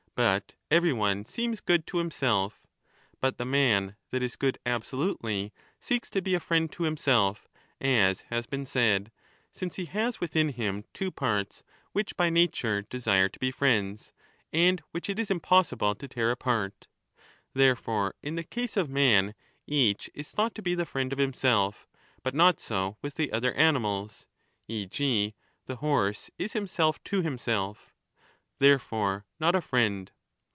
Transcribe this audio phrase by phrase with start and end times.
[0.13, 2.61] But every one seems good to himself.
[3.21, 4.37] But the man that is ^i^ o .•^^.
[4.39, 7.47] good absolutely, seeks to be a friend to himself,
[7.79, 9.07] as has J^ 1^ been said,^
[9.51, 13.49] since he has within him two parts which by >;'^ 30 fixture desire to be
[13.49, 14.13] friends
[14.53, 16.85] and which it is impossible 3^ i^ ^^^^ to tear apart.
[17.55, 19.33] Therefore in the case of man
[19.65, 21.87] each is thought r.'^.'v*^^^^ to be the friend of himself;
[22.21, 24.27] but not so with the other animals;
[24.67, 24.85] e.
[24.85, 25.33] g.
[25.65, 27.87] the horse is himself to himself..."
[28.61, 30.11] therefore not a friend.